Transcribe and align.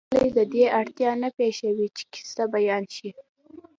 د 0.03 0.03
متلونو 0.03 0.13
عاموالی 0.19 0.35
د 0.37 0.39
دې 0.53 0.65
اړتیا 0.79 1.11
نه 1.23 1.29
پېښوي 1.37 1.87
چې 1.95 2.03
کیسه 2.13 2.43
بیان 2.53 2.83
شي 2.95 3.09